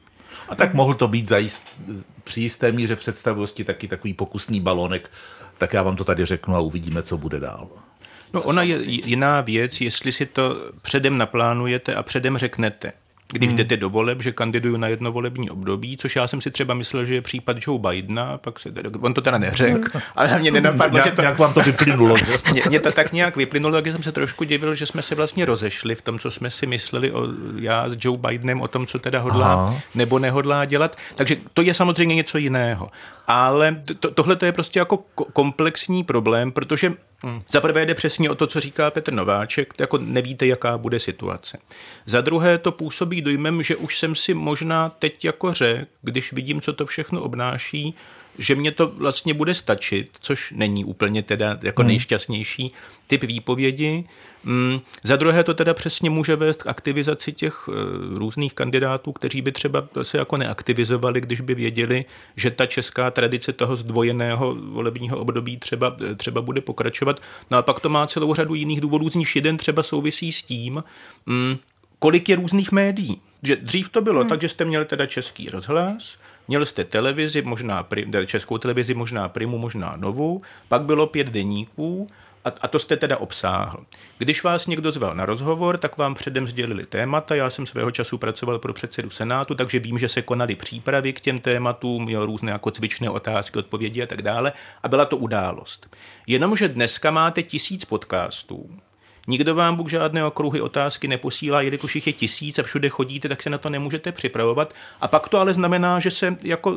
[0.50, 1.80] A tak mohl to být za jist,
[2.24, 5.12] při jisté míře představivosti taky takový pokusný balonek,
[5.58, 7.68] tak já vám to tady řeknu a uvidíme, co bude dál.
[8.34, 12.94] No ona je jiná věc, jestli si to předem naplánujete a předem řeknete
[13.34, 13.58] když hmm.
[13.58, 17.06] jdete do voleb, že kandiduju na jedno volební období, což já jsem si třeba myslel,
[17.06, 18.70] že je případ Joe Bidena, pak se,
[19.02, 20.02] on to teda neřekl, hmm.
[20.16, 21.22] ale mě nenapadlo, že to...
[21.22, 22.16] Nějak vám to vyplynulo.
[22.52, 25.46] mě, mě, to tak nějak vyplynulo, tak jsem se trošku divil, že jsme se vlastně
[25.46, 27.28] rozešli v tom, co jsme si mysleli o,
[27.60, 29.80] já s Joe Bidenem o tom, co teda hodlá Aha.
[29.96, 30.98] nebo nehodlá dělat.
[31.16, 32.90] Takže to je samozřejmě něco jiného.
[33.28, 34.98] Ale to, tohle to je prostě jako
[35.34, 37.42] komplexní problém, protože Hmm.
[37.50, 41.58] Za prvé jde přesně o to, co říká Petr Nováček, jako nevíte, jaká bude situace.
[42.06, 46.62] Za druhé to působí dojmem, že už jsem si možná teď jako řekl, když vidím,
[46.62, 47.96] co to všechno obnáší,
[48.38, 51.88] že mě to vlastně bude stačit, což není úplně teda jako hmm.
[51.88, 52.72] nejšťastnější
[53.08, 54.04] typ výpovědi.
[54.44, 57.74] Mm, za druhé to teda přesně může vést k aktivizaci těch e,
[58.18, 63.54] různých kandidátů, kteří by třeba se jako neaktivizovali, když by věděli, že ta česká tradice
[63.54, 67.22] toho zdvojeného volebního období třeba, e, třeba bude pokračovat.
[67.52, 70.44] No a pak to má celou řadu jiných důvodů, z nich jeden třeba souvisí s
[70.44, 70.84] tím,
[71.26, 71.58] mm,
[72.00, 73.22] kolik je různých médií.
[73.44, 74.30] Že dřív to bylo hmm.
[74.30, 77.88] tak, že jste měli teda český rozhlas, Měl jste televizi, možná
[78.26, 82.08] českou televizi, možná Primu, možná Novu, pak bylo pět deníků
[82.46, 83.86] a, a to jste teda obsáhl.
[84.18, 87.36] Když vás někdo zval na rozhovor, tak vám předem sdělili témata.
[87.36, 91.22] Já jsem svého času pracoval pro předsedu Senátu, takže vím, že se konaly přípravy k
[91.22, 94.54] těm tématům, měl různé jako cvičné otázky, odpovědi a tak dále.
[94.84, 95.96] A byla to událost.
[96.28, 98.70] Jenomže dneska máte tisíc podcastů,
[99.28, 103.44] Nikdo vám Bůh žádné okruhy otázky neposílá, jelikož jich je tisíc a všude chodíte, tak
[103.44, 104.74] se na to nemůžete připravovat.
[105.02, 106.76] A pak to ale znamená, že se jako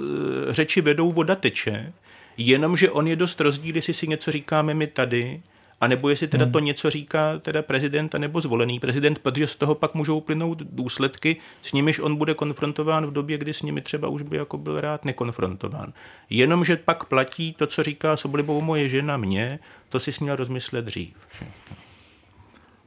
[0.50, 1.92] e, řeči vedou voda teče,
[2.36, 5.40] jenomže on je dost rozdíl, jestli si něco říkáme my tady,
[5.80, 6.52] a nebo jestli teda hmm.
[6.52, 11.36] to něco říká teda prezident nebo zvolený prezident, protože z toho pak můžou plynout důsledky,
[11.62, 14.80] s nimiž on bude konfrontován v době, kdy s nimi třeba už by jako byl
[14.80, 15.92] rád nekonfrontován.
[16.30, 19.58] Jenomže pak platí to, co říká s oblibou moje žena mě,
[19.88, 21.14] to si směl rozmyslet dřív.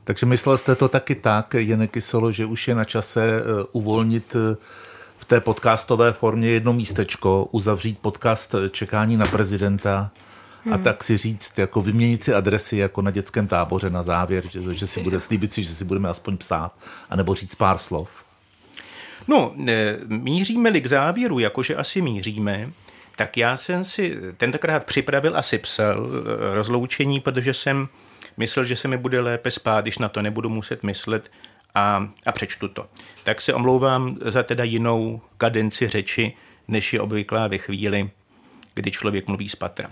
[0.03, 4.35] Takže myslel jste to taky tak, Jene Kyselo, že už je na čase eh, uvolnit
[4.35, 4.55] eh,
[5.17, 10.11] v té podcastové formě jedno místečko, uzavřít podcast eh, Čekání na prezidenta
[10.63, 10.73] hmm.
[10.73, 14.73] a tak si říct, jako vyměnit si adresy jako na dětském táboře na závěr, že,
[14.73, 16.71] že si bude slíbit si, že si budeme aspoň psát,
[17.09, 18.25] anebo říct pár slov?
[19.27, 19.53] No,
[20.07, 22.71] míříme-li k závěru, jakože asi míříme,
[23.15, 26.09] tak já jsem si tentokrát připravil asi psal
[26.53, 27.87] rozloučení, protože jsem
[28.37, 31.31] myslel, že se mi bude lépe spát, když na to nebudu muset myslet
[31.75, 32.85] a, a přečtu to.
[33.23, 36.33] Tak se omlouvám za teda jinou kadenci řeči,
[36.67, 38.09] než je obvyklá ve chvíli,
[38.73, 39.91] kdy člověk mluví z patra.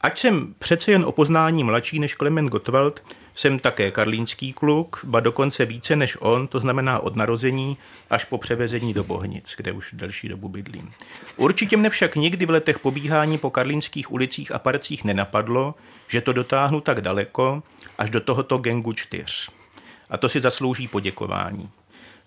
[0.00, 3.02] Ať jsem přece jen o poznání mladší než Klement Gottwald,
[3.34, 7.76] jsem také karlínský kluk, ba dokonce více než on, to znamená od narození
[8.10, 10.92] až po převezení do Bohnic, kde už delší dobu bydlím.
[11.36, 15.74] Určitě mne však nikdy v letech pobíhání po karlínských ulicích a parcích nenapadlo,
[16.08, 17.62] že to dotáhnu tak daleko,
[17.98, 19.50] až do tohoto gengu čtyř.
[20.10, 21.70] A to si zaslouží poděkování.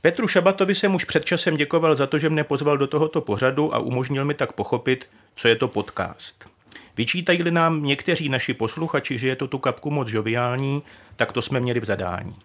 [0.01, 3.75] Petru Šabatovi jsem už před časem děkoval za to, že mne pozval do tohoto pořadu
[3.75, 6.54] a umožnil mi tak pochopit, co je to podcast.
[6.97, 10.81] Vyčítají-li nám někteří naši posluchači, že je to tu kapku moc žoviální,
[11.15, 12.35] tak to jsme měli v zadání.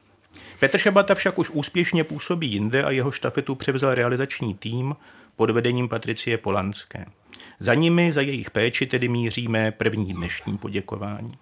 [0.61, 4.97] Petr Šabata však už úspěšně působí jinde a jeho štafetu převzal realizační tým
[5.37, 7.07] pod vedením Patricie Polanské.
[7.61, 11.33] Za nimi, za jejich péči tedy míříme první dnešní poděkování.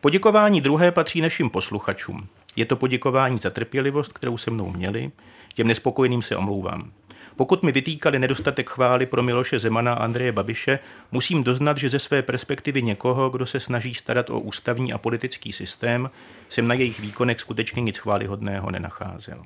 [0.00, 2.28] Poděkování druhé patří našim posluchačům.
[2.56, 5.10] Je to poděkování za trpělivost, kterou se mnou měli.
[5.54, 6.92] Těm nespokojeným se omlouvám.
[7.36, 10.78] Pokud mi vytýkali nedostatek chvály pro Miloše Zemana a Andreje Babiše,
[11.12, 15.52] musím doznat, že ze své perspektivy někoho, kdo se snaží starat o ústavní a politický
[15.52, 16.10] systém,
[16.48, 19.42] jsem na jejich výkonech skutečně nic chválihodného nenacházel.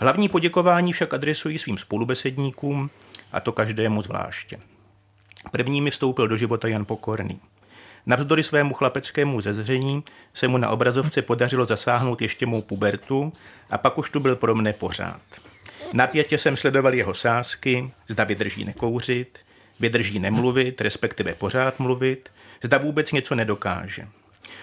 [0.00, 2.90] Hlavní poděkování však adresuji svým spolubesedníkům,
[3.32, 4.58] a to každému zvláště.
[5.50, 7.40] První mi vstoupil do života Jan Pokorný.
[8.06, 10.04] Navzdory svému chlapeckému zezření
[10.34, 13.32] se mu na obrazovce podařilo zasáhnout ještě mou pubertu
[13.70, 15.20] a pak už tu byl pro mne pořád.
[15.92, 19.38] Napětě jsem sledoval jeho sázky, zda vydrží nekouřit,
[19.80, 22.28] vydrží nemluvit, respektive pořád mluvit,
[22.62, 24.08] zda vůbec něco nedokáže.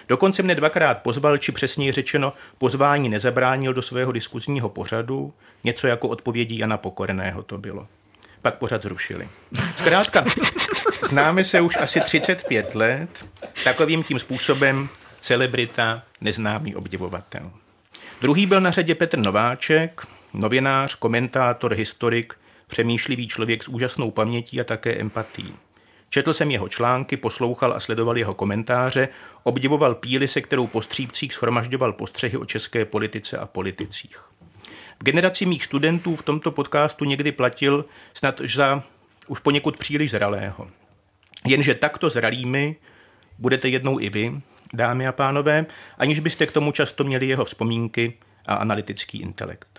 [0.08, 5.32] Dokonce mne dvakrát pozval, či přesněji řečeno, pozvání nezabránil do svého diskuzního pořadu,
[5.64, 7.86] něco jako odpovědí Jana Pokorného to bylo.
[8.42, 9.28] Pak pořad zrušili.
[9.76, 10.24] Zkrátka,
[11.08, 13.26] známe se už asi 35 let,
[13.64, 14.88] takovým tím způsobem
[15.20, 17.50] celebrita, neznámý obdivovatel.
[18.20, 22.34] Druhý byl na řadě Petr Nováček, novinář, komentátor, historik,
[22.66, 25.54] přemýšlivý člověk s úžasnou pamětí a také empatí.
[26.10, 29.08] Četl jsem jeho články, poslouchal a sledoval jeho komentáře,
[29.42, 34.18] obdivoval píly, se kterou po střípcích schromažďoval postřehy o české politice a politicích.
[35.00, 38.82] V generaci mých studentů v tomto podcastu někdy platil snad za
[39.28, 40.70] už poněkud příliš zralého.
[41.46, 42.76] Jenže takto zralými
[43.38, 44.40] budete jednou i vy,
[44.74, 45.66] dámy a pánové,
[45.98, 49.69] aniž byste k tomu často měli jeho vzpomínky a analytický intelekt.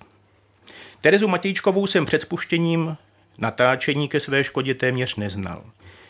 [1.02, 2.98] Terezu Matějčkovou jsem před spuštěním
[3.38, 5.64] natáčení ke své škodě téměř neznal.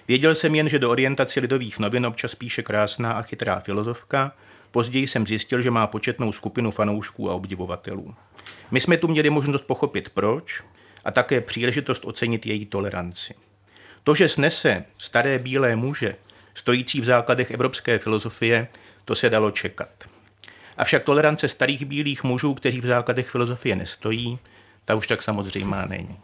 [0.07, 4.31] Věděl jsem jen, že do orientaci lidových novin občas píše krásná a chytrá filozofka,
[4.71, 8.15] později jsem zjistil, že má početnou skupinu fanoušků a obdivovatelů.
[8.71, 10.63] My jsme tu měli možnost pochopit proč
[11.05, 13.33] a také příležitost ocenit její toleranci.
[14.03, 16.15] To, že snese staré bílé muže,
[16.53, 18.67] stojící v základech evropské filozofie,
[19.05, 19.89] to se dalo čekat.
[20.77, 24.39] Avšak tolerance starých bílých mužů, kteří v základech filozofie nestojí,
[24.91, 26.17] ta už tak samozřejmá není.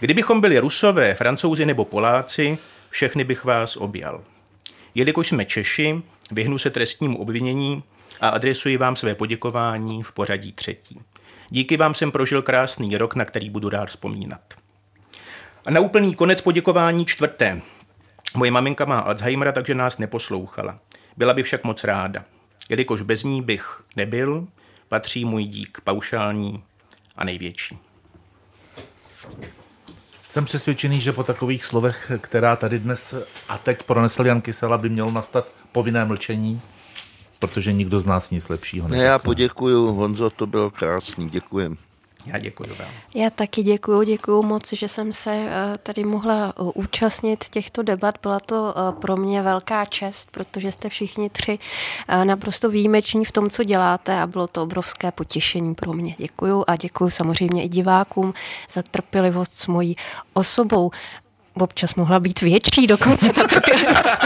[0.00, 2.58] Kdybychom byli rusové, francouzi nebo Poláci,
[2.90, 4.24] všechny bych vás objal.
[4.94, 6.02] Jelikož jsme Češi,
[6.32, 7.82] vyhnu se trestnímu obvinění
[8.20, 11.00] a adresuji vám své poděkování v pořadí třetí.
[11.50, 14.54] Díky vám jsem prožil krásný rok, na který budu rád vzpomínat.
[15.66, 17.62] A na úplný konec poděkování čtvrté.
[18.34, 20.76] Moje maminka má Alzheimera, takže nás neposlouchala.
[21.16, 22.24] Byla by však moc ráda.
[22.68, 24.46] Jelikož bez ní bych nebyl,
[24.88, 26.64] patří můj dík paušální
[27.16, 27.78] a největší.
[30.28, 33.14] Jsem přesvědčený, že po takových slovech, která tady dnes
[33.48, 36.60] a teď pronesl Jan Kysela, by mělo nastat povinné mlčení,
[37.38, 39.06] protože nikdo z nás nic lepšího neřekne.
[39.06, 41.76] Já poděkuju, Honzo, to bylo krásný, děkujem.
[42.26, 42.88] Já děkuji vám.
[43.14, 48.14] Já taky děkuji, děkuji moc, že jsem se eh, tady mohla eh, účastnit těchto debat.
[48.22, 51.58] Byla to eh, pro mě velká čest, protože jste všichni tři
[52.24, 56.14] naprosto výjimeční v tom, co děláte a bylo to obrovské potěšení pro mě.
[56.18, 58.34] Děkuji a děkuji samozřejmě i divákům
[58.72, 59.96] za trpělivost s mojí
[60.32, 60.90] osobou.
[61.54, 64.18] Občas mohla být větší dokonce ta trpělivost.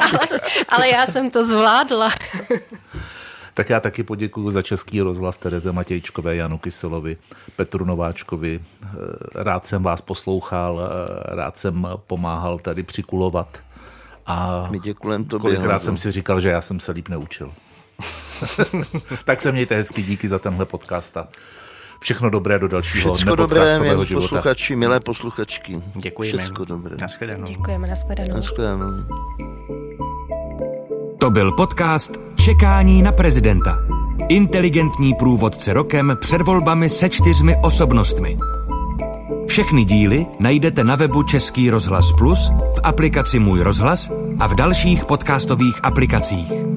[0.00, 0.28] ale,
[0.68, 2.10] ale já jsem to zvládla.
[3.58, 7.16] Tak já taky poděkuji za Český rozhlas Tereze Matějčkové, Janu Kyselovi,
[7.56, 8.60] Petru Nováčkovi.
[8.84, 8.88] Eh,
[9.34, 13.62] rád jsem vás poslouchal, eh, rád jsem pomáhal tady přikulovat.
[14.26, 17.52] A My děkujeme tobě, kolikrát jsem si říkal, že já jsem se líp neučil.
[19.24, 21.28] tak se mějte hezky, díky za tenhle podcast a
[22.00, 25.82] všechno dobré do dalšího Všechno dobré, milí posluchači, milé posluchačky.
[25.94, 26.42] Děkujeme.
[26.42, 26.96] Všechno dobré.
[27.00, 27.44] Naschledanou.
[27.44, 28.34] Děkujeme, naschledanou.
[28.34, 29.57] Naschledanou.
[31.28, 33.78] To byl podcast Čekání na prezidenta.
[34.28, 38.38] Inteligentní průvodce rokem před volbami se čtyřmi osobnostmi.
[39.46, 45.04] Všechny díly najdete na webu Český rozhlas Plus, v aplikaci Můj rozhlas a v dalších
[45.04, 46.67] podcastových aplikacích.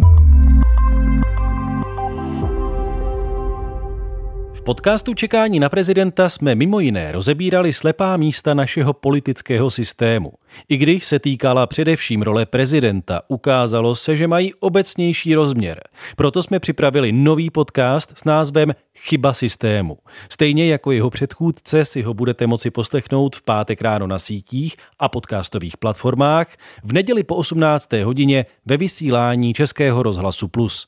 [4.62, 10.34] V podcastu Čekání na prezidenta jsme mimo jiné rozebírali slepá místa našeho politického systému.
[10.70, 15.82] I když se týkala především role prezidenta, ukázalo se, že mají obecnější rozměr.
[16.16, 19.98] Proto jsme připravili nový podcast s názvem Chyba systému.
[20.30, 25.10] Stejně jako jeho předchůdce si ho budete moci poslechnout v pátek ráno na sítích a
[25.10, 26.48] podcastových platformách,
[26.84, 27.94] v neděli po 18.
[28.04, 30.88] hodině ve vysílání Českého rozhlasu Plus.